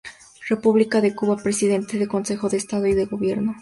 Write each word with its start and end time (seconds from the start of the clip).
República 0.49 0.99
de 0.99 1.13
Cuba, 1.13 1.37
Presidente 1.37 1.99
del 1.99 2.07
Consejo 2.07 2.49
de 2.49 2.57
Estado 2.57 2.87
y 2.87 2.95
de 2.95 3.05
Gobierno. 3.05 3.55